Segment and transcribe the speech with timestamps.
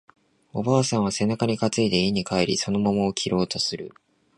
[0.51, 3.93] おばあさんは背中に担いで家に帰り、その桃を切ろうとする